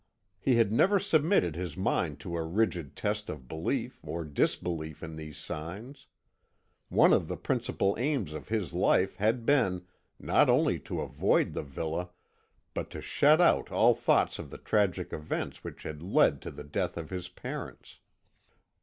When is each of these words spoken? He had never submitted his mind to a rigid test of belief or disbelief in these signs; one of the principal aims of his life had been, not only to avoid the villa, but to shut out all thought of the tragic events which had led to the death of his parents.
He 0.39 0.55
had 0.55 0.71
never 0.71 0.97
submitted 0.97 1.55
his 1.55 1.77
mind 1.77 2.19
to 2.21 2.35
a 2.35 2.41
rigid 2.41 2.95
test 2.95 3.29
of 3.29 3.47
belief 3.47 3.99
or 4.01 4.25
disbelief 4.25 5.03
in 5.03 5.15
these 5.15 5.37
signs; 5.37 6.07
one 6.89 7.13
of 7.13 7.27
the 7.27 7.37
principal 7.37 7.95
aims 7.99 8.33
of 8.33 8.47
his 8.47 8.73
life 8.73 9.17
had 9.17 9.45
been, 9.45 9.85
not 10.19 10.49
only 10.49 10.79
to 10.79 11.01
avoid 11.01 11.53
the 11.53 11.61
villa, 11.61 12.09
but 12.73 12.89
to 12.89 12.99
shut 12.99 13.39
out 13.39 13.71
all 13.71 13.93
thought 13.93 14.39
of 14.39 14.49
the 14.49 14.57
tragic 14.57 15.13
events 15.13 15.63
which 15.63 15.83
had 15.83 16.01
led 16.01 16.41
to 16.41 16.49
the 16.49 16.63
death 16.63 16.97
of 16.97 17.11
his 17.11 17.29
parents. 17.29 17.99